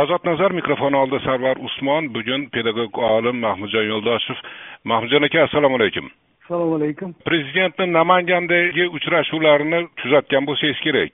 ozod 0.00 0.26
nazar 0.30 0.52
mikrofoni 0.60 0.96
oldida 1.02 1.20
sarvar 1.26 1.56
usmon 1.68 2.12
bugun 2.16 2.48
pedagog 2.54 2.98
olim 3.12 3.40
mahmudjon 3.46 3.86
yo'ldoshev 3.92 4.38
mahmudjon 4.84 5.28
aka 5.28 5.42
assalomu 5.46 5.80
alaykum. 5.80 6.10
Assalomu 6.44 6.76
alaykum. 6.80 7.14
Prezidentni 7.30 7.86
namangandagi 7.98 8.86
uchrashuvlarini 8.96 9.80
kuzatgan 10.02 10.46
bo'lsangiz 10.48 10.80
kerak. 10.86 11.12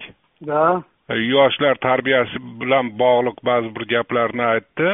Да 0.50 0.62
yoshlar 1.14 1.76
tarbiyasi 1.78 2.38
bilan 2.60 2.90
bog'liq 2.98 3.38
ba'zi 3.48 3.68
bir 3.76 3.84
gaplarni 3.94 4.42
aytdi 4.42 4.88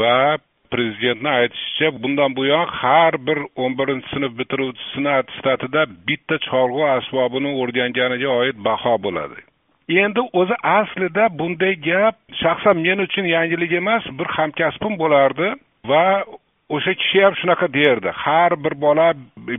va 0.00 0.36
prezidentni 0.74 1.30
aytishicha 1.30 1.88
bundan 2.02 2.36
buyon 2.36 2.66
har 2.80 3.14
bir 3.26 3.38
o'n 3.56 3.72
birinchi 3.78 4.08
sinf 4.14 4.32
bitiruvchisini 4.40 5.10
attestatida 5.20 5.86
bitta 6.08 6.36
cholg'u 6.48 6.84
asbobini 6.98 7.50
o'rganganiga 7.62 8.30
oid 8.40 8.56
baho 8.68 8.94
bo'ladi 9.06 9.40
endi 9.88 10.20
o'zi 10.32 10.56
aslida 10.62 11.28
bunday 11.38 11.74
gap 11.88 12.16
shaxsan 12.42 12.76
men 12.86 12.98
uchun 13.06 13.26
yangilik 13.36 13.72
emas 13.72 14.04
bir 14.18 14.28
hamkasbim 14.36 14.98
bo'lardi 15.02 15.54
va 15.90 16.24
o'sha 16.68 16.94
kishi 17.00 17.22
ham 17.24 17.34
shunaqa 17.40 17.68
derdi. 17.74 18.10
Har 18.24 18.52
bir 18.64 18.74
bola 18.80 19.12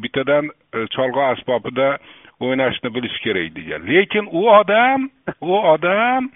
bittadan 0.04 0.46
e, 0.74 0.78
cholg'u 0.96 1.22
asbobida 1.32 1.98
o'ynashni 2.40 2.90
bilishi 2.96 3.20
kerak 3.26 3.56
degan. 3.56 3.82
Lekin 3.94 4.26
u 4.32 4.42
odam 4.60 5.10
u 5.42 5.54
odam 5.74 6.30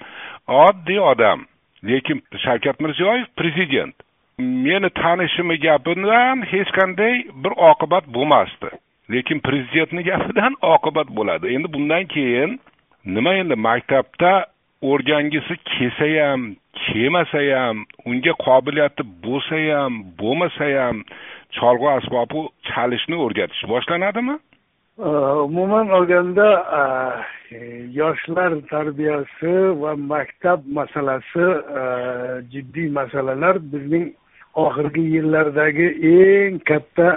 oddiy 0.47 0.99
odam. 0.99 1.45
Lekin 1.83 2.21
shavkat 2.43 2.79
mirziyoyev 2.79 3.25
prezident. 3.37 3.95
Meni 4.37 4.89
tanishimni 4.89 5.57
gapidan 5.59 6.45
hech 6.51 6.71
qanday 6.77 7.15
bir 7.43 7.53
oqibat 7.71 8.05
bo'lmasdi. 8.15 8.69
Lekin 9.13 9.39
prezidentni 9.39 10.03
gapidan 10.03 10.53
oqibat 10.61 11.07
bo'ladi. 11.17 11.55
Endi 11.55 11.73
bundan 11.73 12.05
keyin 12.15 12.59
nima 13.05 13.33
endi 13.41 13.55
maktabda 13.55 14.45
o'rgangisi 14.81 15.55
kelsa 15.71 16.07
ham 16.19 16.41
kelmasa 16.85 17.41
ham 17.55 17.85
unga 18.05 18.33
qobiliyati 18.45 19.03
bo'lsa 19.25 19.57
ham 19.71 19.93
bo'lmasa 20.19 20.67
ham 20.79 21.03
cholg'u 21.57 21.89
asbobi 21.97 22.41
chalishni 22.69 23.15
o'rgatish 23.25 23.63
boshlanadimi? 23.71 24.35
Umuman 25.47 25.89
olganda 25.97 26.47
yoshlar 28.01 28.51
tarbiyasi 28.71 29.53
va 29.81 29.91
maktab 29.95 30.59
masalasi 30.77 31.45
jiddiy 32.51 32.89
masalalar 32.99 33.55
bizning 33.73 34.07
oxirgi 34.65 35.03
yillardagi 35.15 35.87
eng 36.15 36.59
katta 36.69 37.07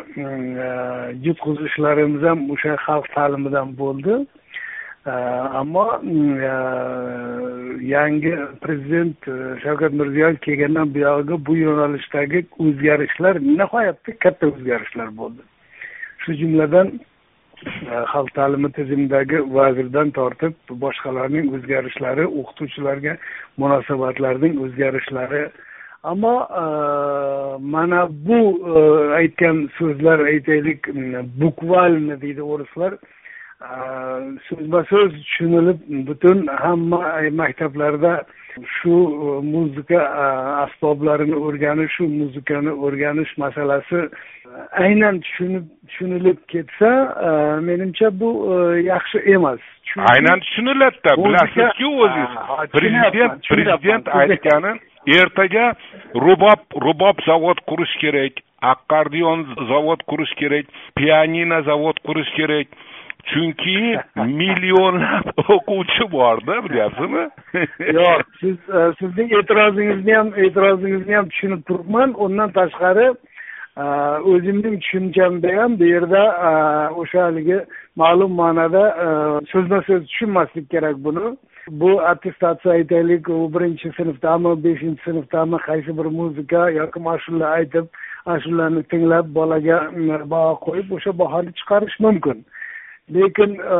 yutqizishlarimiz 1.26 2.22
ham 2.28 2.40
o'sha 2.54 2.76
xalq 2.86 3.06
ta'limidan 3.16 3.68
bo'ldi. 3.80 4.14
Ammo 5.06 5.86
yangi 7.82 8.32
prezident 8.60 9.16
shavkat 9.62 9.92
mirziyoyev 9.92 10.36
kelgandan 10.36 10.94
buyog'iga 10.94 11.46
bu 11.46 11.56
yo'nalishdagi 11.56 12.46
o'zgarishlar 12.64 13.40
nihoyatda 13.40 14.12
katta 14.24 14.46
o'zgarishlar 14.46 15.08
bo'ldi 15.20 15.42
shu 16.22 16.34
jumladan 16.40 16.92
xalq 18.12 18.30
ta'limi 18.38 18.70
tizimidagi 18.78 19.38
vazirdan 19.56 20.10
tortib 20.18 20.54
boshqalarning 20.84 21.50
o'zgarishlari 21.54 22.24
o'qituvchilarga 22.38 23.16
munosabatlarning 23.62 24.54
o'zgarishlari 24.64 25.42
ammo 26.12 26.34
mana 27.74 28.00
bu 28.28 28.40
aytgan 29.20 29.68
so'zlar 29.78 30.18
aytaylik 30.34 30.80
буквально 31.42 32.20
deydi 32.24 32.42
o'rislar 32.52 32.92
so'zma 34.48 34.84
so'z 34.90 35.12
tushunilib 35.24 35.78
butun 36.06 36.46
hamma 36.62 37.00
maktablarda 37.40 38.12
shu 38.76 38.94
muzika 39.54 40.00
asboblarini 40.64 41.36
o'rganish 41.46 41.92
shu 41.96 42.04
muzikani 42.20 42.72
o'rganish 42.86 43.32
masalasi 43.44 44.00
aynan 44.86 45.20
tushunib 45.24 45.64
tushunilib 45.88 46.38
ketsa 46.52 46.90
menimcha 47.68 48.10
bu 48.20 48.30
yaxshi 48.92 49.18
emas. 49.36 49.60
Aynan 50.12 50.40
tushuniladida 50.44 51.12
bilasizku 51.24 51.88
o'zingiz. 52.04 52.32
prezident 52.76 53.32
prezident 53.50 54.08
aytgani 54.20 54.72
ertaga 55.18 55.66
rubob 56.14 56.60
rubob 56.86 57.16
zavod 57.26 57.58
qurish 57.70 57.94
kerak 58.02 58.32
akkordeon 58.72 59.40
zavod 59.70 60.00
qurish 60.10 60.34
kerak 60.40 60.66
pianino 60.96 61.62
zavod 61.68 61.96
qurish 62.06 62.30
kerak 62.38 62.68
chunki 63.30 63.76
millionlab 64.40 65.26
o'quvchi 65.54 66.04
borda 66.12 66.54
bilyapsizmi? 66.64 67.24
Yo'q 67.98 68.22
siz 68.40 68.56
e, 68.78 68.80
sizning 69.00 69.32
e'tirozingizni 69.38 70.16
ham 70.18 70.32
e'tirozingizni 70.44 71.14
ham 71.18 71.28
tushunib 71.28 71.62
turibman. 71.68 72.14
Undan 72.26 72.50
tashqari 72.58 73.06
e, 73.76 73.84
o'zimning 74.32 74.76
tushunchamda 74.82 75.56
ham 75.60 75.78
bu 75.80 75.84
yerda 75.94 76.22
e, 76.48 76.52
o'sha 77.02 77.24
haligi 77.26 77.58
ma'lum 77.96 78.36
ma'noda 78.42 78.84
so'zma 79.52 79.82
so'z 79.88 80.06
tushunmaslik 80.10 80.70
kerak 80.70 80.96
buni. 81.08 81.36
Bu 81.82 81.90
attestatsiya 82.12 82.74
aytaylik 82.74 83.28
u 83.28 83.36
birinchi 83.54 83.92
sinfdami 83.98 84.54
beshinchi 84.64 85.02
sinfdami 85.04 85.58
qaysi 85.68 85.98
bir 85.98 86.08
muzika 86.20 86.70
yoki 86.70 87.00
ashula 87.14 87.46
aytib 87.58 87.86
ashulani 88.26 88.82
tinglab 88.90 89.26
bolaga 89.34 89.78
baho 90.32 90.52
qo'yib 90.66 90.90
o'sha 90.96 91.12
bahoni 91.22 91.54
chiqarish 91.60 91.96
mumkin 92.06 92.44
lekin 93.10 93.58
e, 93.58 93.76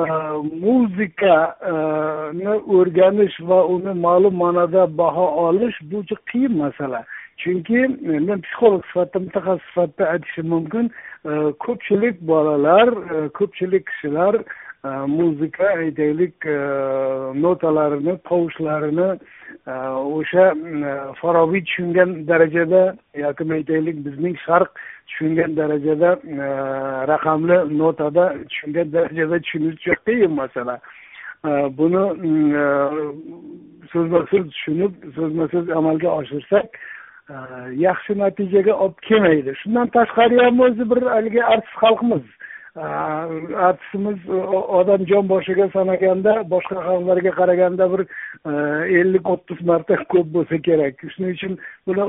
muzikani 0.64 2.44
e, 2.44 2.48
o'rganish 2.48 3.40
va 3.40 3.64
uni 3.66 3.94
ma'lum 4.00 4.34
ma'noda 4.36 4.98
baho 4.98 5.26
olish 5.46 5.78
bu 5.82 6.02
juda 6.02 6.20
qiyin 6.30 6.56
masala. 6.56 7.04
Chunki 7.36 7.78
e, 7.78 8.18
men 8.26 8.40
psixolog 8.40 8.82
sifatida 8.86 9.18
mutaxassis 9.24 9.66
sifatida 9.68 10.04
aytishim 10.14 10.46
mumkin 10.54 10.90
e, 11.24 11.30
ko'pchilik 11.64 12.16
bolalar 12.20 12.88
ko'pchilik 13.38 13.86
kishilar 13.86 14.34
muzika 15.18 15.66
aytaylik 15.82 16.36
notalarini 17.44 18.14
tovushlarini 18.28 19.08
o'sha 20.16 20.44
farobiy 21.20 21.62
tushungan 21.66 22.10
darajada 22.30 22.82
yoki 23.24 23.44
aytaylik 23.58 23.96
bizning 24.06 24.36
sharq 24.46 24.70
tushungan 25.06 25.56
darajada 25.56 26.10
e, 26.24 26.36
raqamli 27.12 27.78
notada 27.78 28.24
tushungan 28.50 28.92
darajada 28.92 29.40
tushunish 29.44 29.76
juda 29.84 29.96
qiyin 30.06 30.32
e, 30.32 30.36
masala 30.40 30.76
buni 31.78 32.04
e, 32.62 32.64
so'zma 33.92 34.20
so'z 34.30 34.46
tushunib 34.54 34.92
so'zma 35.16 35.48
so'z 35.52 35.70
amalga 35.78 36.08
oshirsak 36.20 36.68
yaxshi 37.86 38.12
natijaga 38.18 38.72
olib 38.84 38.98
kelmaydi. 39.08 39.52
Shundan 39.62 39.86
tashqari 39.96 40.36
ham 40.44 40.60
o'zi 40.66 40.84
bir 40.90 41.02
haligi 41.14 41.44
artist 41.52 41.76
xalqmiz 41.82 42.24
artistimiz 42.76 44.18
odam 44.78 45.04
jon 45.06 45.28
boshiga 45.28 45.68
sanaganda 45.72 46.32
boshqa 46.48 46.80
xalqlarga 46.86 47.32
qaraganda 47.40 47.84
bir 47.92 48.02
ellik 49.00 49.28
o'ttiz 49.28 49.60
marta 49.70 49.96
ko'p 50.14 50.32
bo'lsa 50.36 50.56
kerak. 50.68 50.94
Shuning 51.14 51.36
uchun 51.36 51.58
buni 51.86 52.08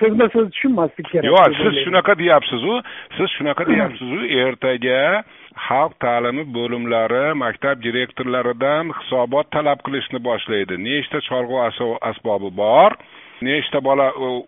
so'zma 0.00 0.26
so'z 0.32 0.48
tushunmaslik 0.54 1.06
kerak. 1.12 1.28
Yo'q 1.28 1.58
siz 1.60 1.84
shunaqa 1.84 2.16
deyapsizu. 2.22 2.80
Siz 3.18 3.28
shunaqa 3.36 3.68
deyapsizu. 3.72 4.18
Ertaga 4.44 5.22
xalq 5.68 5.92
ta'limi 6.04 6.44
bo'limlari 6.56 7.24
maktab 7.44 7.84
direktorlaridan 7.86 8.94
hisobot 8.98 9.52
talab 9.52 9.84
qilishni 9.86 10.24
boshlaydi. 10.28 10.80
Nechta 10.88 11.20
cholg'u 11.28 11.60
asbobi 12.10 12.50
bor? 12.62 12.96
Nechta 13.42 13.80
bola 13.84 14.06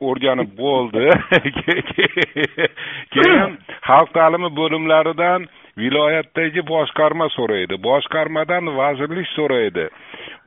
o'rganib 0.08 0.50
bo'ldi? 0.62 1.06
Keyin 3.14 3.58
xalq 3.88 4.08
ta'limi 4.18 4.50
bo'limlaridan 4.60 5.46
viloyatdagi 5.80 6.62
boshqarma 6.72 7.26
so'raydi. 7.36 7.74
Boshqarmadan 7.88 8.64
vazirlik 8.80 9.28
so'raydi. 9.36 9.84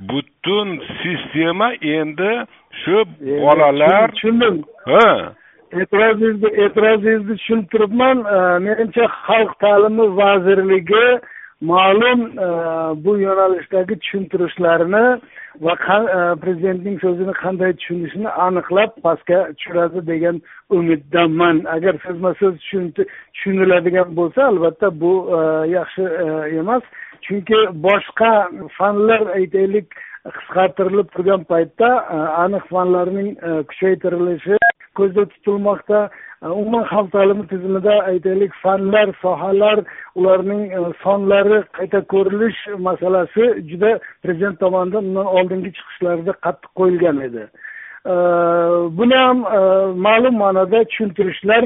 Butun 0.10 0.68
sistema 1.02 1.70
endi 1.98 2.32
shu 2.82 2.98
bolalar 3.46 4.12
tushundim. 4.12 4.56
Ha. 4.92 5.08
E'tirozingizni 5.82 6.50
e'tirozingizni 6.64 7.38
tushunib 7.40 7.68
turibman 7.74 8.18
menimcha 8.68 9.06
xalq 9.26 9.52
ta'limi 9.66 10.06
vazirligi 10.22 11.06
ma'lum 11.62 12.22
e, 12.38 12.48
bu 13.06 13.18
yo'nalishdagi 13.18 14.00
tushuntirishlarini 14.00 15.22
va 15.62 15.74
e, 15.74 16.36
prezidentning 16.44 17.00
so'zini 17.00 17.34
qanday 17.44 17.74
tushunishini 17.80 18.30
aniqlab 18.48 18.92
pastga 19.04 19.40
tushiradi 19.58 20.08
degan 20.08 20.42
umiddaman. 20.70 21.64
Agar 21.76 21.96
so'zma 22.06 22.34
so'z 22.40 22.56
tushuniladigan 23.34 24.16
bo'lsa 24.16 24.48
albatta 24.52 24.88
bu 25.02 25.14
e, 25.38 25.40
yaxshi 25.78 26.04
emas. 26.60 26.84
Chunki 27.26 27.60
boshqa 27.88 28.32
fanlar 28.78 29.22
aytaylik 29.40 29.88
qisqartirilib 30.38 31.08
turgan 31.16 31.42
paytda 31.52 31.90
aniq 32.44 32.64
fanlarning 32.74 33.30
kuchaytirilishi 33.70 34.58
ko'zda 35.00 35.26
tutilmoqda. 35.34 36.00
Э, 36.46 36.50
umuman 36.50 36.84
xalq 36.92 37.12
ta'limi 37.12 37.48
tizimida 37.48 37.94
aytaylik 38.12 38.54
fanlar 38.64 39.08
sohalar 39.22 39.78
ularning 40.20 40.64
e, 40.78 40.82
sonlari 41.04 41.58
qayta 41.78 42.00
ko'rilish 42.14 42.60
masalasi 42.88 43.44
juda 43.70 43.92
prezident 44.24 44.60
tomonidan 44.64 45.08
undan 45.10 45.32
oldingi 45.38 45.72
chiqishlarida 45.78 46.34
qattiq 46.46 46.72
qo'yilgan 46.80 47.18
edi. 47.28 47.44
E, 48.14 48.14
buni 49.00 49.18
ham 49.24 49.40
e, 49.58 49.62
ma'lum 50.08 50.36
ma'noda 50.44 50.84
tushuntirishlar 50.90 51.62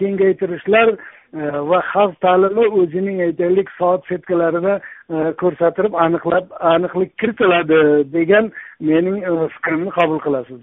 kengaytirishlar 0.00 0.88
va 1.70 1.80
xalq 1.92 2.14
ta'limi 2.26 2.64
o'zining 2.80 3.22
aytaylik 3.28 3.68
soat 3.78 4.02
setkalarini 4.10 4.74
ko'rsatib 5.42 5.92
aniqlab 6.06 6.46
aniqlik 6.74 7.10
kiritiladi 7.20 7.80
degan 8.18 8.52
mening 8.90 9.18
fikrimni 9.54 9.90
qabul 9.98 10.18
qilasiz. 10.26 10.62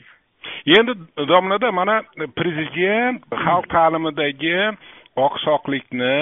Endi 0.76 0.94
domlada 1.32 1.72
mana 1.72 1.96
prezident 2.40 3.24
xalq 3.46 3.66
ta'limidagi 3.76 4.58
oqsoqlikni 5.26 6.16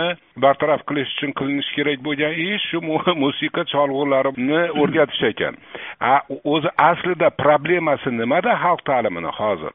bartaraf 0.44 0.81
qilish 0.89 1.09
uchun 1.15 1.31
qilinishi 1.39 1.75
kerak 1.77 2.03
bo'lgan 2.07 2.33
ish 2.47 2.68
shu 2.69 2.81
musiqa 3.24 3.63
cholg'ularini 3.71 4.62
o'rgatish 4.81 5.24
ekan. 5.31 5.57
O'zi 6.53 6.69
aslida 6.89 7.30
problemasi 7.44 8.09
nimada 8.19 8.51
xalq 8.63 8.86
ta'limini 8.92 9.31
hozir? 9.39 9.74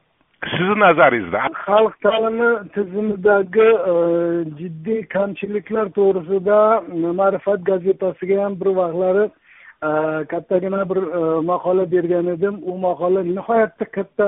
Sizni 0.51 0.75
nazaringizda. 0.85 1.39
Xalq 1.65 1.93
ta'limi 2.05 2.49
tizimidagi 2.75 3.67
e, 3.91 3.93
jiddiy 4.59 5.01
kamchiliklar 5.15 5.91
to'g'risida 5.97 6.57
ma'rifat 7.19 7.59
gazetasiga 7.69 8.39
ham 8.43 8.55
bir 8.61 8.69
vaqtlari 8.79 9.25
e, 9.27 9.89
kattagina 10.31 10.81
bir 10.91 10.99
e, 11.19 11.21
maqola 11.51 11.85
bergan 11.93 12.31
edim. 12.35 12.55
U 12.69 12.77
maqola 12.87 13.21
nihoyatda 13.35 13.85
katta 13.97 14.25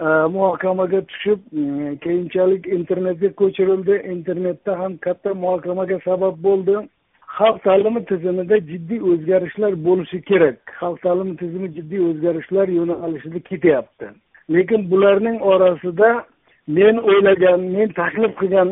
muhokamaga 0.00 1.00
tushib 1.06 1.38
e, 1.52 1.96
keyinchalik 1.98 2.66
internetga 2.66 3.32
ko'chirildi. 3.32 4.02
Internetda 4.14 4.78
ham 4.78 4.96
katta 4.96 5.34
muhokamaga 5.34 6.00
sabab 6.04 6.42
bo'ldi. 6.42 6.76
Xalq 7.38 7.62
ta'limi 7.64 8.04
tizimida 8.04 8.58
jiddiy 8.70 9.00
o'zgarishlar 9.10 9.72
bo'lishi 9.86 10.22
kerak. 10.22 10.58
Xalq 10.80 10.98
ta'limi 11.02 11.36
tizimi 11.36 11.68
jiddiy 11.76 12.00
o'zgarishlar 12.08 12.68
yo'nalishida 12.68 13.40
ketyapti. 13.50 14.06
Lekin 14.54 14.90
bularning 14.90 15.38
orasida 15.40 16.24
men 16.66 16.96
o'ylagan 16.96 17.60
men 17.76 17.88
taklif 18.00 18.32
qilgan 18.40 18.70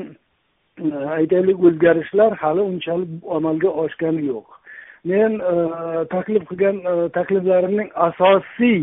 e, 0.84 0.90
aytaylik 1.19 1.64
o'zgarishlar 1.66 2.34
hali 2.42 2.60
unchalik 2.72 3.10
amalga 3.36 3.70
oshgani 3.84 4.26
yo'q. 4.32 4.46
Men 5.04 5.38
e, 5.52 5.54
taklif 6.14 6.42
qilgan 6.50 6.76
takliflarimning 7.19 7.90
asosiy 8.08 8.82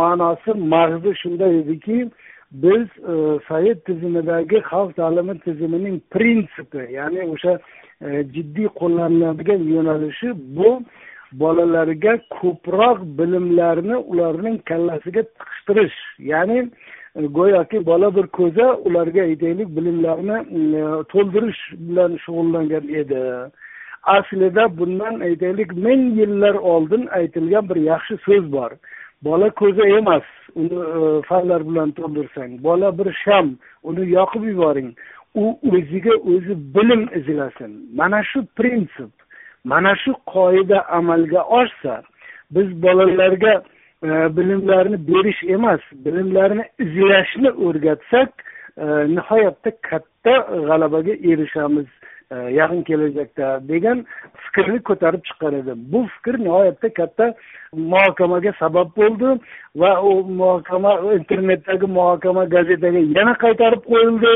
ma'nosi 0.00 0.50
mag'zi 0.74 1.14
shunday 1.22 1.58
ediki 1.60 1.98
biz 2.52 2.86
e, 2.98 3.38
sovet 3.48 3.84
tizimidagi 3.84 4.58
xalq 4.70 4.94
ta'limi 4.96 5.38
tizimining 5.38 6.00
prinsipi 6.10 6.82
ya'ni 6.92 7.22
o'sha 7.32 7.58
jiddiy 8.34 8.68
e, 8.70 8.74
qo'llaniladigan 8.80 9.62
yo'nalishi 9.74 10.28
bu 10.56 10.70
bolalarga 11.32 12.14
ko'proq 12.40 12.98
bilimlarni 13.18 13.96
ularning 13.96 14.58
kallasiga 14.70 15.22
tiqishtirish 15.22 15.98
ya'ni 16.32 16.58
e, 17.16 17.26
go'yoki 17.38 17.86
bola 17.86 18.16
bir 18.16 18.26
ko'za 18.38 18.66
ularga 18.88 19.22
aytaylik 19.30 19.68
bilimlarni 19.76 20.38
to'ldirish 21.12 21.62
bilan 21.88 22.12
shug'ullangan 22.24 22.84
edi. 23.00 23.22
Aslida 24.16 24.78
bundan 24.78 25.20
aytaylik 25.20 25.70
ming 25.86 26.02
yillar 26.20 26.54
oldin 26.54 27.06
aytilgan 27.06 27.68
bir 27.68 27.76
yaxshi 27.76 28.14
so'z 28.26 28.52
bor. 28.52 28.70
Bola 29.22 29.50
ko'za 29.50 29.86
emas 29.98 30.22
uni 30.54 30.74
e, 30.74 31.22
fanlar 31.22 31.68
bilan 31.68 31.90
to'ldirsang. 31.98 32.62
Bola 32.62 32.98
bir 32.98 33.12
sham 33.24 33.56
uni 33.82 34.10
yoqib 34.10 34.44
yuboring. 34.50 34.90
U 35.34 35.44
o'ziga 35.72 36.14
o'zi 36.32 36.54
bilim 36.74 37.02
izlasin 37.18 37.72
mana 37.94 38.22
shu 38.30 38.46
prinsip 38.56 39.12
mana 39.64 39.96
shu 40.02 40.12
qoida 40.34 40.78
amalga 40.98 41.42
oshsa 41.60 42.02
biz 42.50 42.82
bolalarga 42.82 43.54
e, 44.02 44.08
bilimlarni 44.36 44.98
berish 45.08 45.42
emas 45.56 45.80
bilimlarni 46.04 46.64
izlashni 46.84 47.50
o'rgatsak 47.66 48.30
e, 48.76 48.84
nihoyatda 49.14 49.70
katta 49.88 50.34
g'alabaga 50.68 51.14
erishamiz. 51.30 51.88
E, 52.32 52.36
yaqin 52.52 52.82
kelajakda 52.88 53.46
degan 53.68 54.00
fikrni 54.44 54.78
ko'tarib 54.88 55.22
chiqqan 55.28 55.54
edim 55.58 55.84
bu 55.92 56.00
fikr 56.14 56.36
nihoyatda 56.44 56.88
katta 56.98 57.26
muhokamaga 57.92 58.52
sabab 58.58 58.88
bo'ldi 59.00 59.30
va 59.82 59.92
u 60.08 60.10
muhokama 60.40 60.92
internetdagi 61.18 61.88
muhokama 61.98 62.42
gazetaga 62.54 63.00
yana 63.18 63.34
qaytarib 63.44 63.82
qo'yildi. 63.92 64.32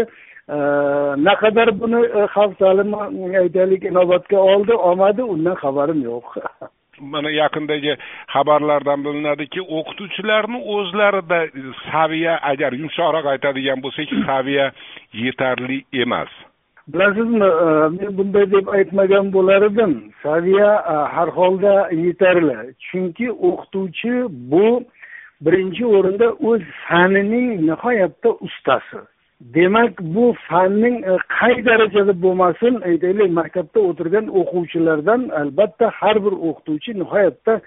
E, 0.55 0.57
naqadar 1.27 1.73
buni 1.81 2.01
e, 2.21 2.23
xalq 2.35 2.55
ta'limi 2.63 3.37
aytaylik 3.43 3.85
inobatga 3.91 4.39
oldi 4.53 4.79
olmadi 4.91 5.27
undan 5.35 5.59
xabarim 5.65 6.01
yo'q. 6.11 6.31
Mana 7.13 7.31
yaqindagi 7.41 7.97
xabarlardan 8.35 9.05
bilinadiki 9.05 9.61
o'qituvchilarni 9.79 10.63
o'zlarida 10.77 11.41
saviya 11.91 12.39
agar 12.53 12.73
yumshoqroq 12.81 13.29
aytadigan 13.35 13.85
bo'lsak 13.85 14.17
saviya 14.31 14.67
yetarli 15.25 15.79
emas. 16.05 16.33
Bilasizmi 16.89 17.45
e, 17.45 17.89
men 17.97 18.19
bunday 18.19 18.51
deb 18.51 18.67
aytmagan 18.67 19.33
bo'lar 19.33 19.63
edim 19.71 19.93
saviya 20.23 20.73
e, 20.93 20.97
har 21.15 21.29
holda 21.29 21.75
yetarli. 21.93 22.59
Chunki 22.87 23.31
o'qituvchi 23.31 24.13
bu 24.53 24.85
birinchi 25.45 25.87
o'rinda 25.87 26.29
o'z 26.51 26.63
fanining 26.89 27.49
nihoyatda 27.69 28.31
ustasi. 28.47 29.01
Demak 29.55 30.01
bu 30.15 30.35
fanning 30.49 30.97
e, 31.05 31.17
qay 31.39 31.55
darajada 31.69 32.15
bo'lmasin 32.25 32.75
aytaylik 32.91 33.31
maktabda 33.41 33.81
o'tirgan 33.91 34.27
o'quvchilardan 34.41 35.29
albatta 35.43 35.91
har 36.01 36.17
bir 36.25 36.35
o'qituvchi 36.49 36.99
nihoyatda 37.03 37.61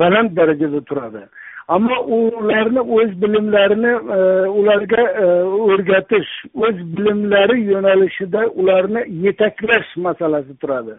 baland 0.00 0.30
darajada 0.36 0.80
turadi. 0.88 1.22
Ammo 1.68 1.96
ularni 2.06 2.80
o'z 2.80 3.22
bilimlarini 3.22 3.92
e, 4.16 4.18
ularga 4.48 5.02
e, 5.24 5.26
o'rgatish 5.44 6.30
o'z 6.54 6.76
bilimlari 6.96 7.62
yo'nalishida 7.72 8.46
ularni 8.46 9.02
yetaklash 9.26 9.96
masalasi 9.96 10.56
turadi. 10.60 10.94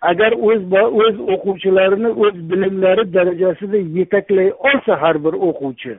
Agar 0.00 0.32
o'z 0.32 0.62
o'z 0.72 1.16
o'quvchilarini 1.34 2.10
o'z 2.24 2.36
bilimlari 2.50 3.14
darajasida 3.14 3.76
yetaklay 3.76 4.52
olsa 4.68 5.00
har 5.02 5.24
bir 5.24 5.34
o'quvchi 5.48 5.98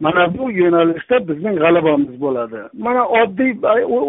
mana 0.00 0.38
bu 0.38 0.50
yo'nalishda 0.50 1.28
bizning 1.28 1.56
g'alabamiz 1.64 2.20
bo'ladi. 2.20 2.60
Mana 2.86 3.02
oddiy 3.20 3.52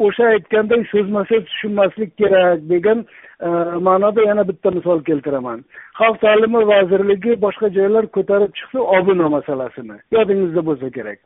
o'sha 0.06 0.26
aytganday 0.36 0.82
so'zma 0.94 1.22
so'z 1.30 1.44
tushunmaslik 1.52 2.18
kerak 2.22 2.70
degan 2.70 3.00
e, 3.48 3.50
ma'noda 3.88 4.22
yana 4.30 4.48
bitta 4.50 4.72
misol 4.78 5.00
keltiraman. 5.10 5.60
Xalq 6.00 6.18
ta'limi 6.26 6.62
vazirligi 6.72 7.32
boshqa 7.46 7.68
joylar 7.78 8.06
ko'tarib 8.16 8.52
chiqsa 8.58 8.80
obuna 8.98 9.28
masalasini 9.36 9.98
yodingizda 10.16 10.62
bo'lsa 10.70 10.88
kerak. 10.98 11.20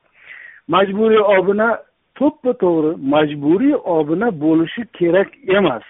Majburiy 0.75 1.23
obuna 1.37 1.69
to'ppa 2.19 2.51
to'g'ri 2.63 2.91
majburiy 3.15 3.75
obuna 3.97 4.27
bo'lishi 4.43 4.81
kerak 4.99 5.29
emas. 5.57 5.85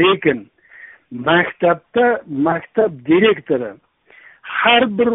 Lekin 0.00 0.38
maktabda 1.28 2.06
maktab 2.46 2.90
direktori 3.10 3.70
har 4.46 4.98
bir 4.98 5.10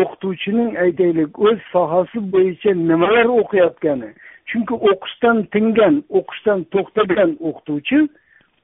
o'qituvchining 0.00 0.76
aytaylik 0.84 1.38
o'z 1.38 1.58
sohasi 1.72 2.18
bo'yicha 2.32 2.74
nimalar 2.90 3.26
o'qiyotgani. 3.40 4.10
Chunki 4.50 4.74
o'qishdan 4.90 5.36
tingan 5.54 5.94
o'qishdan 6.18 6.64
to'xtagan 6.74 7.30
o'qituvchi 7.48 7.98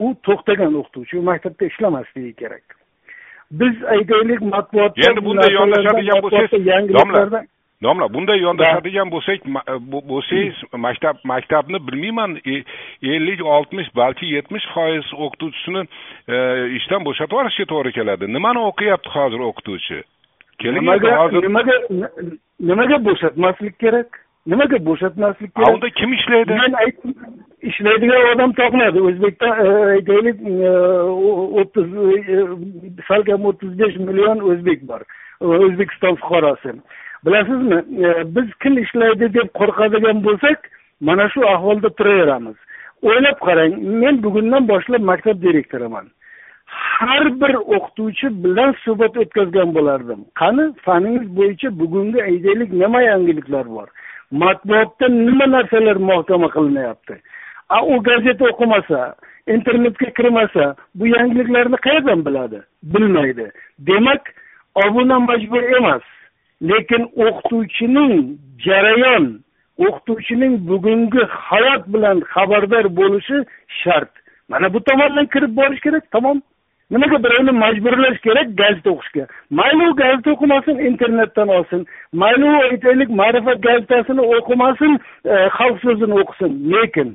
u 0.05 0.07
to'xtagan 0.27 0.73
o'qituvchi 0.81 1.19
u 1.21 1.23
maktabda 1.31 1.65
ishlamasligi 1.71 2.33
kerak. 2.41 2.65
Biz 3.61 3.85
aytaylik 3.97 4.41
matbuotda 4.55 5.11
endi 5.11 5.25
bunday 5.29 5.53
yondashadigan 5.59 6.23
bo'lsangiz 6.25 6.67
yangiliklardan 6.73 7.45
domla 7.83 8.09
bunday 8.15 8.41
yondashadigan 8.41 9.11
bo'lsak 9.13 9.47
e, 9.47 9.77
bo'lsangiz 10.11 10.57
maktab 10.73 11.17
maktabni 11.25 11.79
bilmayman. 11.89 12.37
E, 12.37 12.63
ellik 13.03 13.45
oltmish 13.45 13.89
balki 13.97 14.27
yetmish 14.27 14.67
foiz 14.75 15.07
o'qituvchisini 15.15 15.83
e, 16.29 16.37
ishdan 16.79 17.05
bo'shatib 17.09 17.37
yuborishga 17.37 17.67
to'g'ri 17.73 17.93
keladi. 17.99 18.33
Nimani 18.37 18.63
o'qiyapti 18.71 19.15
hozir 19.17 19.49
o'qituvchi? 19.51 20.03
Nimaga 20.79 21.11
nimaga 21.49 21.77
nimaga 22.61 23.05
bo'shatmaslik 23.09 23.79
kerak? 23.85 24.21
Nimaga 24.47 24.79
bo'shatmaslik 24.89 25.55
kerak? 25.55 25.75
Unda 25.75 25.91
kim 25.91 26.13
ishlaydi? 26.13 26.59
Men 26.63 26.75
ishlaydigan 27.71 28.29
odam 28.33 28.53
topiladi 28.61 29.05
o'zbekda 29.11 29.53
aytaylik 29.93 30.39
o'ttiz 31.61 31.89
salkam 33.09 33.49
o'ttiz 33.53 33.79
besh 33.81 33.97
million 34.09 34.45
o'zbek 34.51 34.89
bor. 34.91 35.03
O'zbekiston 35.41 36.17
fuqarosi 36.23 36.73
bilasizmi? 37.27 37.79
E, 38.07 38.09
biz 38.37 38.55
kim 38.63 38.79
ishlaydi 38.79 39.35
deb 39.35 39.49
qo'rqadigan 39.61 40.25
bo'lsak 40.27 40.59
mana 41.01 41.29
shu 41.29 41.41
ahvolda 41.55 41.89
turaveramiz. 41.99 42.57
O'ylab 43.03 43.39
qarang 43.47 43.73
men 44.03 44.23
bugundan 44.23 44.69
boshlab 44.69 45.03
maktab 45.11 45.43
direktoriman. 45.43 46.07
Har 46.67 47.25
bir 47.41 47.55
o'qituvchi 47.77 48.27
bilan 48.45 48.75
suhbat 48.85 49.17
o'tkazgan 49.23 49.75
bo'lardim. 49.77 50.21
Qani 50.41 50.65
faningiz 50.87 51.27
bo'yicha 51.39 51.69
bugungi 51.81 52.23
aytaylik 52.23 52.73
nima 52.73 53.03
yangiliklar 53.03 53.67
bor? 53.77 53.89
Matbuotda 54.31 55.07
nima 55.09 55.47
narsalar 55.55 55.97
muhokama 56.09 56.49
qilinyapti? 56.57 57.15
A 57.69 57.79
u 57.93 58.03
gazeta 58.09 58.45
o'qimasa 58.51 59.15
internetga 59.47 60.09
kirmasa 60.19 60.75
bu 60.95 61.07
yangiliklarni 61.07 61.77
qayerdan 61.87 62.27
biladi? 62.27 62.61
Bilmaydi. 62.83 63.47
Demak 63.79 64.23
obuna 64.75 65.19
majbur 65.19 65.63
emas. 65.79 66.03
Lekin 66.63 67.03
o'qituvchining 67.17 68.39
jarayon 68.59 69.25
o'qituvchining 69.79 70.55
bugungi 70.69 71.23
hayot 71.49 71.83
bilan 71.95 72.21
xabardor 72.35 72.87
bo'lishi 72.99 73.45
shart. 73.81 74.13
Mana 74.49 74.75
bu 74.75 74.81
tomondan 74.81 75.27
kirib 75.27 75.57
borish 75.57 75.81
kerak 75.81 76.11
tamom. 76.11 76.43
Nimaga 76.91 77.19
birovni 77.25 77.53
majburlash 77.65 78.19
kerak 78.27 78.49
gazeta 78.61 78.91
o'qishga? 78.91 79.25
Mayli 79.51 79.89
u 79.91 79.97
gazeta 79.97 80.31
o'qimasin 80.31 80.77
internetdan 80.91 81.49
olsin. 81.49 81.87
Mayli 82.13 82.45
u 82.45 82.63
aytaylik 82.63 83.11
ma'rifat 83.21 83.59
gazetasini 83.67 84.23
o'qimasin 84.37 84.93
e, 85.33 85.35
xalq 85.59 85.81
so'zini 85.85 86.15
o'qisin. 86.23 86.53
Lekin 86.75 87.09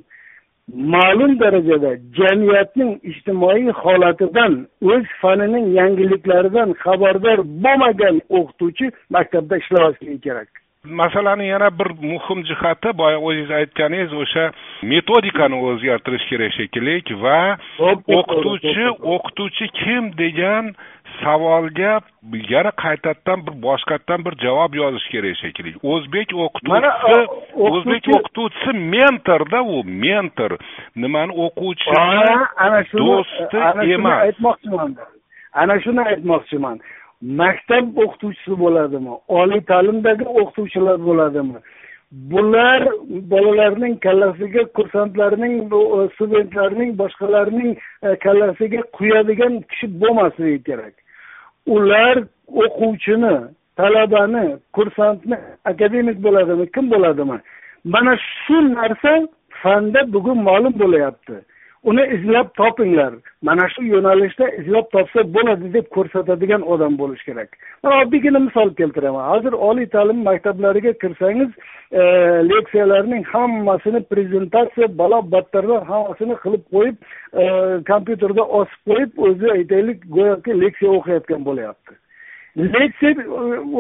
ma'lum 0.74 1.40
darajada 1.40 1.92
jamiyatning 2.20 2.92
ijtimoiy 3.12 3.70
holatidan 3.82 4.54
o'z 4.94 5.06
fanining 5.22 5.68
yangiliklaridan 5.80 6.74
xabardor 6.84 7.40
bo'lmagan 7.66 8.16
o'qituvchi 8.38 8.92
maktabda 9.16 9.58
ishlamasligi 9.64 10.20
kerak. 10.26 10.50
Masalani 10.86 11.48
yana 11.48 11.80
bir 11.80 11.90
muhim 12.12 12.44
jihati 12.46 12.98
boya 12.98 13.20
o'zingiz 13.20 13.52
aytganingiz 13.52 14.14
o'sha 14.14 14.52
metodikani 14.84 15.58
o'zgartirish 15.68 16.26
kerak 16.30 16.54
shekilli 16.54 16.96
va 17.24 17.58
o'qituvchi 17.80 18.88
o'qituvchi 19.14 19.68
kim 19.80 20.10
degan 20.18 20.74
savolga 21.22 21.94
yana 22.54 22.72
qaytadan 22.84 23.46
bir 23.46 23.56
boshqatdan 23.68 24.26
bir 24.26 24.34
javob 24.46 24.74
yozish 24.82 25.08
kerak 25.14 25.38
shekilli 25.44 25.74
o'zbek 25.94 26.34
o'qituvchisi 26.46 27.20
o'zbek 27.68 28.10
o'qituvchisi 28.18 28.72
mentorda 28.94 29.62
u 29.62 29.84
mentor 29.84 30.52
nimani 30.96 31.32
o'quvchi 31.46 31.90
ana 32.66 32.82
shuni 32.90 33.06
do'sti 33.08 33.94
emas 33.98 34.18
aytmoqchiman 34.28 34.98
ana 35.54 35.80
shuni 35.84 36.02
aytmoqchiman 36.12 36.78
maktab 37.22 37.98
o'qituvchisi 38.04 38.58
bo'ladimi? 38.64 39.14
Oliy 39.28 39.62
ta'limdagi 39.72 40.26
o'qituvchilar 40.40 40.98
bo'ladimi? 41.08 41.60
Bular 42.32 42.82
bolalarning 43.34 43.96
kallasiga 44.06 44.64
kursantlarning 44.78 45.56
e, 45.62 46.10
studentlarning 46.16 46.98
boshqalarning 47.02 47.72
e, 48.04 48.16
kallasiga 48.26 48.82
quyadigan 48.98 49.62
kishi 49.70 49.88
bo'lmasligi 50.02 50.64
kerak. 50.64 50.94
Ular 51.76 52.24
o'quvchini 52.64 53.36
talabani 53.78 54.46
kursantni 54.76 55.38
akademik 55.72 56.18
bo'ladimi 56.26 56.66
kim 56.76 56.92
bo'ladimi? 56.94 57.38
Mana 57.84 58.18
shu 58.18 58.58
narsa 58.76 59.14
fanda 59.62 60.14
bugun 60.14 60.44
ma'lum 60.44 60.74
bo'lyapti. 60.84 61.36
Uni 61.84 62.04
izlab 62.16 62.54
topinglar. 62.54 63.14
Mana 63.42 63.68
shu 63.74 63.84
yo'nalishda 63.84 64.50
izlab 64.62 64.90
topsa 64.96 65.24
bo'ladi 65.36 65.74
deb 65.74 65.88
ko'rsatadigan 65.96 66.62
odam 66.74 66.98
bo'lishi 67.02 67.26
kerak. 67.30 67.58
Man 67.84 67.96
oddiygina 68.02 68.40
misol 68.48 68.74
keltiraman. 68.80 69.26
Hozir 69.32 69.58
oliy 69.70 69.88
ta'lim 69.96 70.24
maktablariga 70.30 70.94
kirsangiz 71.04 71.50
e, 71.92 72.02
leksiyalarning 72.52 73.24
hammasini 73.34 74.04
prezentatsiya 74.14 74.88
balo 75.02 75.22
battarlar 75.32 75.84
hammasini 75.92 76.38
qilib 76.44 76.64
qo'yib 76.76 76.98
e, 77.42 77.44
kompyuterda 77.92 78.48
osib 78.62 78.82
qo'yib 78.92 79.26
o'zi 79.30 79.52
aytaylik 79.58 80.08
go'yoki 80.18 80.62
leksiya 80.64 80.92
o'qiyotgan 80.98 81.46
bo'lyapti. 81.50 81.94
Leksiya 82.58 83.14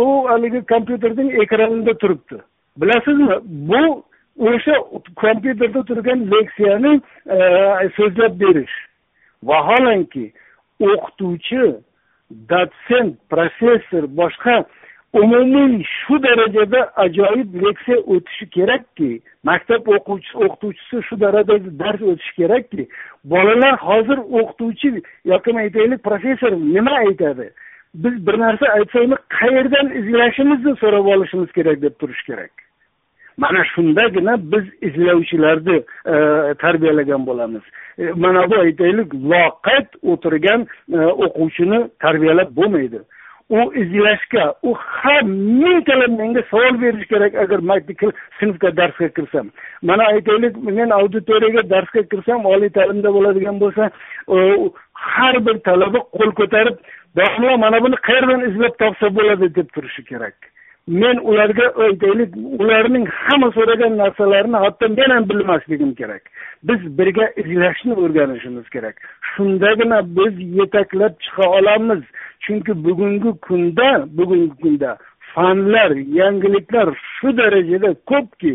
u 0.03 0.07
haligi 0.29 0.61
kompyuterning 0.73 1.35
ekranida 1.43 1.93
turibdi. 2.03 2.37
Bilasizmi? 2.81 3.35
Bu 3.71 4.03
o'sha 4.37 4.75
kompyuterda 5.15 5.83
turgan 5.83 6.31
leksiyani 6.31 7.01
e, 7.35 7.89
so'zlab 7.97 8.39
berish. 8.39 8.75
Vaholanki 9.43 10.31
o'qituvchi 10.79 11.63
dotsent 12.49 13.15
professor 13.29 14.03
boshqa 14.19 14.65
umumiy 15.13 15.83
shu 15.83 16.23
darajada 16.23 16.81
ajoyib 16.95 17.55
leksiya 17.65 17.97
o'tishi 17.97 18.45
kerakki 18.55 19.09
maktab 19.43 19.87
o'quvchisi 19.95 20.37
o'qituvchisi 20.45 21.03
shu 21.07 21.19
darajada 21.23 21.73
dars 21.81 22.01
o'tishi 22.11 22.35
kerakki 22.41 22.87
bolalar 23.33 23.75
hozir 23.87 24.17
o'qituvchi 24.39 25.03
yoki 25.31 25.57
aytaylik 25.65 26.03
professor 26.03 26.51
nima 26.51 26.95
aytadi? 27.05 27.51
Biz 27.95 28.27
bir 28.27 28.39
narsa 28.39 28.65
aytsak 28.77 29.01
uni 29.07 29.17
qayerdan 29.39 29.87
izlashimizni 29.99 30.75
so'rab 30.81 31.05
olishimiz 31.15 31.51
kerak 31.57 31.81
deb 31.81 31.93
turish 31.99 32.23
kerak. 32.29 32.51
Mana 33.37 33.65
shundagina 33.65 34.37
biz 34.51 34.65
izlovchilarni 34.81 35.77
e, 36.05 36.15
tarbiyalagan 36.53 37.25
bo'lamiz. 37.25 37.61
E, 37.97 38.11
mana 38.15 38.49
bu 38.51 38.55
aytaylik 38.55 39.13
loqayd 39.13 39.87
o'tirgan 40.03 40.67
e, 40.93 40.97
o'quvchini 40.97 41.89
tarbiyalab 41.99 42.55
bo'lmaydi. 42.55 43.01
U 43.49 43.73
izlashga 43.73 44.53
u 44.63 44.73
har 44.77 45.23
mingtalab 45.61 46.11
menga 46.19 46.41
savol 46.51 46.81
berish 46.81 47.07
kerak 47.07 47.35
agar 47.35 47.59
sinfga 48.39 48.77
darsga 48.77 49.07
kirsam. 49.07 49.49
Mana 49.81 50.03
aytaylik 50.03 50.55
men 50.63 50.89
auditoriyaga 50.89 51.69
darsga 51.69 52.01
kirsam 52.11 52.45
oliy 52.45 52.69
ta'limda 52.69 53.09
bo'ladigan 53.13 53.59
bo'lsa 53.59 53.89
har 54.93 55.45
bir 55.45 55.59
talaba 55.67 55.99
qo'l 56.17 56.31
ko'tarib 56.39 56.75
domla 57.17 57.57
mana 57.57 57.83
buni 57.83 57.95
qayerdan 58.07 58.41
izlab 58.49 58.73
topsa 58.79 59.15
bo'ladi? 59.15 59.55
deb 59.55 59.67
turishi 59.75 60.03
kerak. 60.03 60.35
Men 60.91 61.17
ularga 61.29 61.65
aytaylik 61.85 62.31
ularning 62.59 63.05
hamma 63.07 63.51
so'ragan 63.57 63.93
narsalarini 63.97 64.57
hatto 64.63 64.89
men 64.89 65.09
ham 65.15 65.29
bilmasligim 65.29 65.93
kerak. 65.99 66.23
Biz 66.63 66.81
birga 66.97 67.25
izlashni 67.41 67.93
o'rganishimiz 68.03 68.67
kerak. 68.75 68.95
Shundagina 69.31 69.99
biz 70.17 70.33
yetaklab 70.59 71.13
chiqa 71.23 71.45
olamiz. 71.57 72.01
Chunki 72.43 72.73
bugungi 72.85 73.31
kunda 73.47 73.89
bugungi 74.17 74.49
kunda 74.61 74.97
fanlar 75.33 75.91
yangiliklar 76.19 76.89
shu 77.15 77.37
darajada 77.37 77.93
ko'pki 78.11 78.53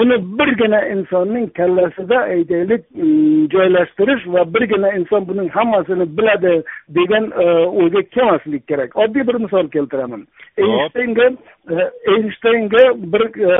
uni 0.00 0.16
birgina 0.38 0.80
insonning 0.94 1.46
kallasida 1.58 2.18
aytaylik 2.34 2.82
mm, 2.94 3.48
joylashtirish 3.54 4.24
va 4.34 4.44
birgina 4.54 4.92
inson 4.98 5.26
buning 5.28 5.48
hammasini 5.56 6.06
biladi 6.18 6.54
degan 6.98 7.24
e, 7.44 7.46
o'yga 7.80 8.02
kelmaslik 8.14 8.68
kerak. 8.68 8.96
Oddiy 8.96 9.26
bir 9.28 9.34
misol 9.44 9.68
keltiraman. 9.76 10.26
Eynshteynga 10.58 11.26
e, 11.70 11.90
eynshteynga 12.14 12.84
bir 13.12 13.24
e, 13.50 13.52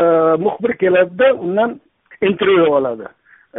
muxbir 0.46 0.72
keladida 0.82 1.34
undan 1.34 1.80
intervyu 2.22 2.66
oladi 2.78 3.06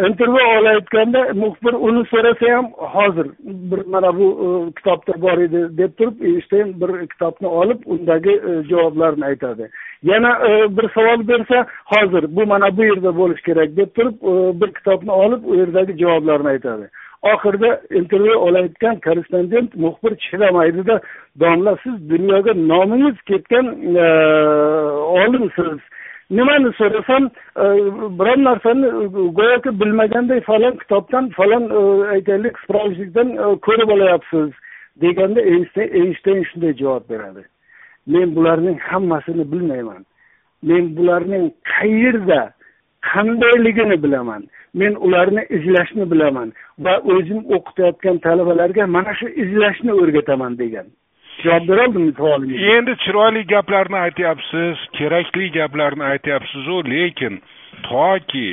intervyu 0.04 0.48
olayotganda 0.60 1.34
muxbir 1.34 1.74
uni 1.74 2.06
so'rasa 2.06 2.56
ham 2.56 2.66
hozir 2.96 3.28
bir 3.72 3.86
mana 3.86 4.18
bu 4.18 4.28
e, 4.46 4.48
kitobda 4.78 5.22
bor 5.22 5.38
edi 5.38 5.78
deb 5.78 5.92
turib 5.98 6.22
eynshteyn 6.22 6.74
bir 6.82 7.08
kitobni 7.08 7.48
olib 7.48 7.80
undagi 7.86 8.34
e, 8.50 8.64
javoblarni 8.70 9.26
aytadi. 9.26 9.70
Yana 10.04 10.32
e, 10.50 10.78
bir 10.78 10.90
savol 10.90 11.28
bersa 11.28 11.66
hozir 11.94 12.36
bu 12.36 12.46
mana 12.46 12.78
bu 12.78 12.84
yerda 12.84 13.18
bo'lishi 13.18 13.44
kerak 13.44 13.78
deb 13.78 13.90
turib 13.96 14.16
bir 14.62 14.74
kitobni 14.74 15.12
olib 15.12 15.44
u 15.44 15.56
yerdagi 15.56 15.98
javoblarni 15.98 16.48
aytadi. 16.48 16.90
Oxirida 17.34 17.82
intervyu 17.90 18.36
olayotgan 18.36 19.00
korrespondent 19.00 19.76
muxbir 19.76 20.16
chidamaydida 20.16 21.02
domla 21.40 21.78
siz 21.84 22.10
dunyoga 22.10 22.54
nomingiz 22.54 23.22
ketgan 23.22 23.66
olimsiz 25.24 25.80
e, 25.80 25.96
nimani 26.30 26.74
so'rasam 26.80 27.24
e, 27.26 27.66
biron 28.20 28.44
narsani 28.44 28.88
e, 28.88 29.08
go'yoki 29.40 29.80
bilmaganday 29.80 30.42
falon 30.42 30.78
kitobdan 30.78 31.30
falon 31.30 31.64
e, 31.80 31.82
aytaylik 32.16 32.60
справочникdan 32.64 33.36
ko'rib 33.68 33.90
olyapsiz 33.98 34.50
deganda 35.02 35.42
eynshteyn 35.42 36.44
shunday 36.50 36.74
javob 36.82 37.10
beradi. 37.10 37.44
Men 38.08 38.36
bularning 38.36 38.80
hammasini 38.80 39.52
bilmayman. 39.52 40.06
Men 40.64 40.98
bularning 40.98 41.52
qayerda 41.78 42.42
qandayligini 43.14 44.04
bilaman. 44.04 44.44
Men 44.74 44.96
ularni 44.96 45.46
izlashni 45.58 46.12
bilaman 46.12 46.54
va 46.80 46.94
o'zim 47.14 47.42
o'qitayotgan 47.56 48.18
talabalarga 48.26 48.88
mana 48.88 49.14
shu 49.20 49.28
izlashni 49.44 49.92
o'rgataman 50.02 50.58
degan. 50.58 50.88
Javob 51.44 51.68
beroldim 51.70 52.14
savolingizga 52.18 52.78
endi 52.78 52.94
chiroyli 53.04 53.44
gaplarni 53.54 53.98
aytyapsiz 54.06 54.78
kerakli 54.98 55.50
gaplarni 55.58 56.04
aytyapsizu 56.14 56.78
lekin 56.94 57.42
toki 57.90 58.48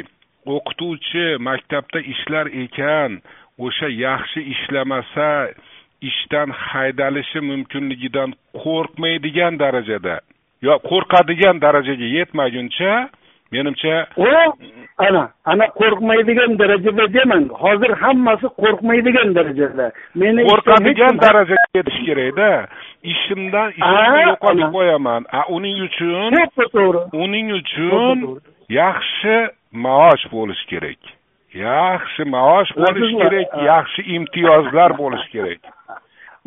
o'qituvchi 0.55 1.27
maktabda 1.49 2.01
ishlar 2.15 2.47
ekan 2.65 3.21
o'sha 3.59 3.89
yaxshi 4.05 4.41
ishlamasa 4.55 5.31
ishdan 6.11 6.51
haydalishi 6.51 7.41
mumkinligidan 7.51 8.31
qo'rqmaydigan 8.63 9.59
darajada 9.63 10.17
yo 10.67 10.75
qo'rqadigan 10.91 11.61
darajaga 11.65 12.09
yetmaguncha 12.19 12.93
menimcha 13.53 14.07
u 14.17 14.27
ana 14.99 15.23
ana 15.45 15.67
qo'rqmaydigan 15.81 16.59
darajada 16.61 17.05
demang. 17.17 17.47
Hozir 17.63 17.93
hammasi 18.03 18.47
qo'rqmaydigan 18.63 19.35
darajada 19.37 19.87
meni 20.15 20.45
qo'rqadigan 20.51 21.15
darajaga 21.25 21.67
yetish 21.79 22.01
kerakda. 22.07 22.51
Ishimdan 23.13 23.69
ishimni 23.79 24.23
yo'qotib 24.29 24.69
qo'yaman 24.77 25.23
uning 25.57 25.79
uchun 25.89 26.31
to'g'ri. 26.77 27.01
uning 27.25 27.49
uchun 27.61 28.17
yaxshi 28.81 29.37
maosh 29.85 30.25
bo'lishi 30.35 30.65
kerak. 30.73 31.01
Yaxshi 31.67 32.23
maosh 32.35 32.73
bo'lishi 32.83 33.15
kerak 33.23 33.49
yaxshi 33.71 34.01
imtiyozlar 34.17 34.91
bo'lishi 35.03 35.29
kerak 35.37 35.61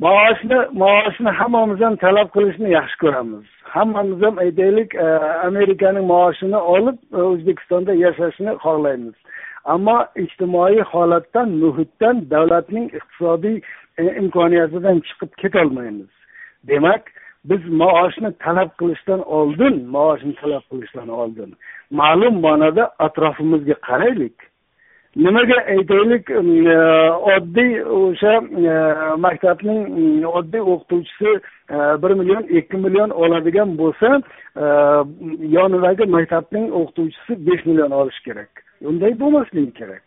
maoshni 0.01 0.57
maoshni 0.73 1.31
hammamiz 1.39 1.79
ham 1.81 1.95
talab 1.97 2.29
qilishni 2.35 2.69
yaxshi 2.77 2.97
ko'ramiz. 3.03 3.45
Hammamiz 3.75 4.21
ham 4.25 4.37
aytaylik 4.45 4.95
e, 4.95 5.07
amerikaning 5.49 6.05
maoshini 6.13 6.59
olib 6.75 6.97
e, 7.13 7.21
o'zbekistonda 7.31 7.93
yashashni 8.05 8.51
xohlaymiz. 8.63 9.15
Ammo 9.73 9.97
ijtimoiy 10.23 10.81
holatdan 10.91 11.49
muhitdan 11.63 12.15
davlatning 12.33 12.87
iqtisodiy 12.97 13.57
e, 13.97 14.03
imkoniyatidan 14.21 14.99
chiqib 15.07 15.31
ketolmaymiz. 15.41 16.11
Demak 16.71 17.03
biz 17.49 17.61
maoshni 17.81 18.31
talab 18.45 18.69
qilishdan 18.79 19.21
oldin 19.37 19.75
maoshni 19.95 20.33
talab 20.41 20.63
qilishdan 20.71 21.09
oldin 21.21 21.55
ma'lum 22.01 22.35
ma'noda 22.45 22.83
atrofimizga 23.07 23.75
qaraylik. 23.87 24.37
Nimaga 25.15 25.57
aytaylik 25.75 26.29
e, 26.29 26.77
oddiy 27.35 27.71
o'sha 27.99 28.33
e, 28.71 28.73
maktabning 29.25 30.25
oddiy 30.25 30.61
o'qituvchisi 30.61 31.31
e, 31.69 31.77
bir 32.03 32.11
million 32.19 32.43
ikki 32.59 32.77
million 32.77 33.09
oladigan 33.09 33.77
bo'lsa 33.77 34.21
yonidagi 35.57 36.09
maktabning 36.17 36.67
o'qituvchisi 36.79 37.39
besh 37.47 37.65
million 37.65 37.91
olishi 37.91 38.23
kerak? 38.27 38.51
Unday 38.81 39.19
bo'lmasligi 39.19 39.71
kerak. 39.79 40.03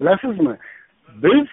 Bilasizmi? 0.00 0.56
Biz 1.22 1.46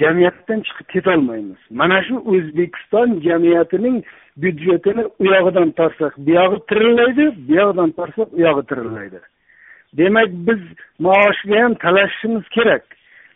jamiyatdan 0.00 0.60
chiqib 0.66 0.86
ketolmaymiz. 0.94 1.60
Mana 1.70 2.02
shu 2.06 2.16
o'zbekiston 2.32 3.20
jamiyatining 3.26 4.02
byudjetini 4.36 5.04
u 5.18 5.24
yog'idan 5.24 5.70
tortsak 5.70 6.14
bu 6.18 6.30
yog'i 6.30 6.58
tirillaydi 6.68 7.24
bu 7.48 7.54
yog'idan 7.60 7.90
tortsak 7.90 8.28
u 8.32 8.40
yog'i 8.40 8.66
tirillaydi. 8.66 9.20
Demak 9.98 10.30
biz 10.48 10.60
maoshga 10.98 11.62
ham 11.62 11.74
talashishimiz 11.74 12.48
kerak. 12.48 12.84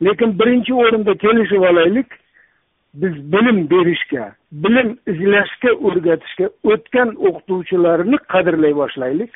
Lekin 0.04 0.38
birinchi 0.38 0.74
o'rinda 0.74 1.14
kelishib 1.14 1.62
olaylik 1.70 2.06
biz 2.94 3.32
bilim 3.32 3.58
berishga 3.70 4.24
bilim 4.52 4.98
izlashga 5.12 5.70
o'rgatishga 5.86 6.46
o'tgan 6.72 7.10
o'qituvchilarni 7.26 8.18
qadrlay 8.32 8.74
boshlaylik. 8.80 9.30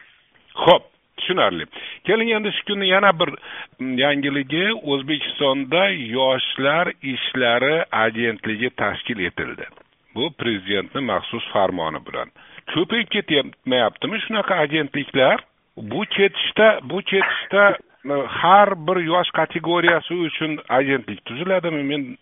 Ho'p 0.64 0.84
tushunarli. 1.20 1.64
Keling 2.06 2.30
endi 2.36 2.52
shu 2.56 2.64
kunni 2.68 2.88
yana 2.94 3.12
bir 3.20 3.30
mm, 3.34 3.98
yangiligi 4.04 4.64
o'zbekistonda 4.92 5.82
yoshlar 6.16 6.86
ishlari 7.12 7.76
agentligi 8.04 8.70
tashkil 8.82 9.18
etildi. 9.28 9.66
Bu 10.14 10.32
prezidentni 10.40 11.00
maxsus 11.12 11.44
farmoni 11.52 12.00
bilan. 12.08 12.28
Ko'payib 12.72 13.08
ketmayaptimi 13.14 14.18
shunaqa 14.26 14.54
agentliklar? 14.64 15.38
Bu 15.76 16.04
ketishda 16.04 16.80
bu 16.90 16.98
ketishda 17.02 17.76
e, 18.04 18.12
har 18.26 18.86
bir 18.86 18.96
yosh 19.04 19.30
kategoriyasi 19.30 20.14
uchun 20.14 20.58
agentlik 20.68 21.24
tuziladimi? 21.24 21.82
Men 21.82 22.16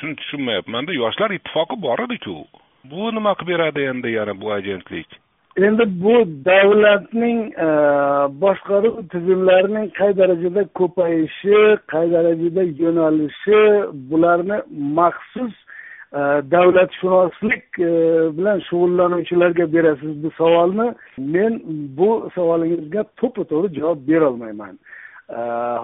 shuni 0.00 0.16
tushunmayapmanda. 0.16 0.92
Yoshlar 0.92 1.30
ittifoqi 1.30 1.82
bor 1.82 1.98
ediku. 1.98 2.44
Bu 2.84 3.14
nima 3.14 3.34
qilib 3.34 3.48
beradi 3.52 3.80
endi 3.80 4.10
yana 4.10 4.40
bu 4.40 4.52
agentlik? 4.52 5.06
Endi 5.56 5.84
bu 6.02 6.14
davlatning 6.44 7.40
e, 7.66 7.68
boshqaruv 8.42 9.08
tizimlarining 9.12 9.90
qay 9.98 10.16
darajada 10.20 10.64
ko'payishi 10.78 11.58
qay 11.92 12.06
darajada 12.12 12.62
yo'nalishi 12.82 13.60
bularni 14.10 14.58
maxsus 14.98 15.54
davlatshunoslik 16.54 17.78
bilan 18.38 18.58
shug'ullanuvchilarga 18.68 19.72
berasiz 19.72 20.22
bu 20.22 20.30
savolni 20.30 20.94
men 21.18 21.52
bu 21.98 22.30
savolingizga 22.34 23.02
to'ppa 23.20 23.44
to'g'ri 23.44 23.74
javob 23.80 23.98
berolmayman 24.08 24.74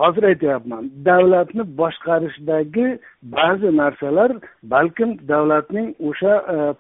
hozir 0.01 0.23
aytyapman 0.23 0.91
davlatni 1.05 1.63
boshqarishdagi 1.81 2.99
ba'zi 3.23 3.77
narsalar 3.77 4.31
balkim 4.63 5.11
davlatning 5.29 5.89
o'sha 6.09 6.35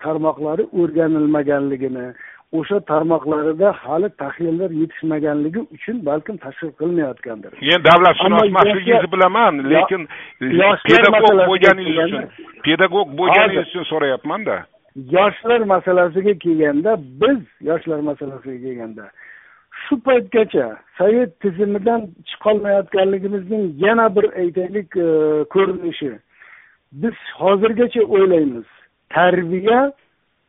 tarmoqlari 0.05 0.65
o'rganilmaganligini 0.81 2.07
o'sha 2.59 2.79
tarmoqlarida 2.91 3.73
hali 3.83 4.09
tahlillar 4.23 4.71
yetishmaganligi 4.81 5.61
uchun 5.77 5.97
balkim 6.09 6.37
tashkil 6.45 6.73
qilinayotgandir 6.81 7.53
men 7.69 7.85
davlatshunosmasligingizni 7.89 9.13
bilaman 9.15 9.63
lekin 9.75 10.09
pedagog 10.89 11.39
bo'lganingiz 11.51 12.03
uchun 12.07 12.25
pedagog 12.67 13.09
bo'lganingiz 13.21 13.69
uchun 13.69 13.85
so'rayapmanda 13.93 14.57
yoshlar 15.17 15.61
masalasiga 15.75 16.35
kelganda 16.45 16.97
biz 17.23 17.41
yoshlar 17.71 18.01
masalasiga 18.11 18.59
kelganda 18.67 19.07
shu 19.85 19.97
paytgacha 20.07 20.67
sovet 20.99 21.41
tizimidan 21.41 22.01
chiqolmayotganligimizning 22.29 23.65
yana 23.87 24.07
bir 24.17 24.27
aytaylik 24.43 24.97
e, 24.97 25.09
ko'rinishi. 25.55 26.13
Biz 26.93 27.17
hozirgacha 27.41 28.03
o'ylaymiz. 28.03 28.67
Tarbiya 29.11 29.93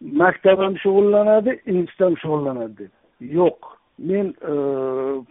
maktab 0.01 0.59
ham 0.59 0.75
shug'ullanadi 0.83 1.59
institut 1.65 2.05
ham 2.07 2.15
shug'ullanadi. 2.23 2.73
Deb 2.77 2.91
yo'q. 3.39 3.59
Men 4.09 4.27
e, 4.51 4.53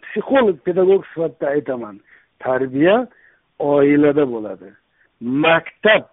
psixolog 0.03 0.59
pedagog 0.67 1.05
sifatida 1.13 1.49
aytaman. 1.55 2.01
Tarbiya 2.41 3.07
oilada 3.59 4.25
bo'ladi. 4.33 4.71
Maktab 5.21 6.05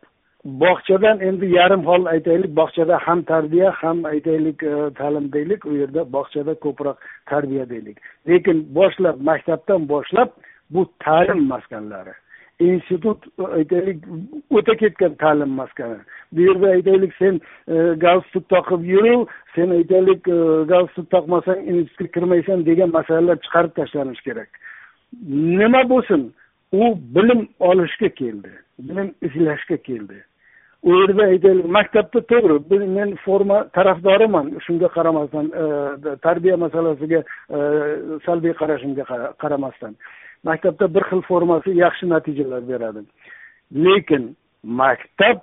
bog'chadan 0.45 1.21
endi 1.27 1.45
yarim 1.57 1.83
hol 1.89 2.05
aytaylik 2.13 2.51
bog'chada 2.55 2.99
ham 3.05 3.23
tarbiya 3.31 3.71
ham 3.81 4.05
aytaylik 4.05 4.63
e, 4.63 4.75
ta'lim 4.99 5.31
deylik 5.33 5.65
u 5.65 5.75
yerda 5.81 6.01
bog'chada 6.15 6.53
ko'proq 6.65 6.97
tarbiya 7.31 7.69
deylik. 7.69 7.97
Lekin 8.29 8.57
boshlab 8.75 9.21
maktabdan 9.29 9.89
boshlab 9.93 10.29
bu 10.69 10.81
ta'lim 11.05 11.47
maskanlari. 11.53 12.13
Institut 12.71 13.27
e, 13.39 13.43
aytaylik 13.59 14.05
o'ta 14.49 14.75
ketgan 14.81 15.13
ta'lim 15.23 15.51
maskani. 15.59 15.99
Bu 16.31 16.41
yerda 16.47 16.67
aytaylik 16.77 17.13
sen 17.19 17.41
e, 17.67 17.75
galstuk 18.05 18.49
taqib 18.49 18.85
yuru 18.93 19.27
sen 19.55 19.69
aytaylik 19.77 20.27
e, 20.27 20.39
galstuk 20.73 21.09
taqmasang 21.15 21.61
institutga 21.73 22.07
kirmaysan 22.15 22.65
degan 22.65 22.89
masalalar 22.97 23.37
chiqarib 23.45 23.73
tashlanishi 23.79 24.23
kerak. 24.23 24.49
Nima 25.59 25.89
bo'lsin? 25.89 26.31
U 26.71 26.83
bilim 27.15 27.47
olishga 27.59 28.09
keldi 28.09 28.53
bilim 28.79 29.13
izlashga 29.21 29.77
keldi. 29.77 30.23
U 30.83 30.95
yerda 30.99 31.23
aytaylik 31.33 31.67
maktabda 31.77 32.19
to'g'ri 32.31 32.87
men 32.97 33.15
forma 33.25 33.57
tarafdoriman 33.77 34.47
shunga 34.65 34.89
qaramasdan 34.95 35.45
tarbiya 36.25 36.57
masalasiga 36.65 37.21
salbiy 38.25 38.53
qarashimga 38.61 39.03
qaramasdan. 39.43 39.95
Maktabda 40.43 40.93
bir 40.95 41.03
xil 41.09 41.21
formasi 41.21 41.69
yaxshi 41.83 42.09
natijalar 42.09 42.63
beradi. 42.71 43.01
Lekin 43.85 44.23
maktab 44.63 45.39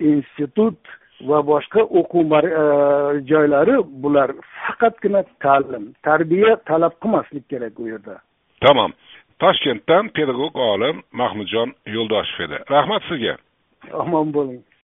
institut 0.00 0.78
va 1.28 1.38
boshqa 1.50 1.82
o'quv 2.00 2.32
e, 2.38 2.64
joylari 3.30 3.76
bular 4.02 4.30
faqatgina 4.64 5.22
ta'lim 5.44 5.84
tarbiya 6.06 6.56
talab 6.70 6.94
qilmaslik 7.02 7.44
kerak 7.52 7.80
u 7.80 7.88
yerda. 7.92 8.16
Tamom 8.64 8.92
toshkentdan 9.42 10.04
pedagog 10.16 10.56
olim 10.56 11.02
mahmudjon 11.20 11.68
yo'ldoshev 11.94 12.44
edi. 12.46 12.58
Rahmat 12.74 13.02
sizga. 13.10 13.36
Omon 14.02 14.28
bo'ling 14.36 14.60